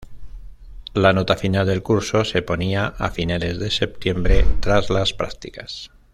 [0.95, 5.91] La nota final del curso se ponía a finales de septiembre, tras las prácticas.